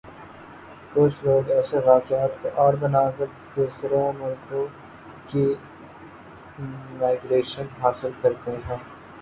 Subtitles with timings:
[0.93, 4.65] کُچھ لوگ ایسے واقعات کوآڑ بنا کردوسرے ملکوں
[5.27, 5.45] کی
[6.59, 8.77] امیگریشن حاصل کرتے ہیں